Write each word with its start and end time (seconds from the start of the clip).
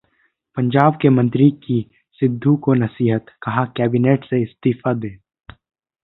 पंजाब 0.57 0.97
के 1.01 1.09
मंत्री 1.09 1.49
की 1.65 1.75
सिद्धू 2.21 2.55
को 2.57 2.73
नसीहत, 2.73 3.25
कहा- 3.41 3.67
कैबिनेट 3.77 4.25
से 4.25 4.41
इस्तीफा 4.41 4.93
दें 4.93 5.15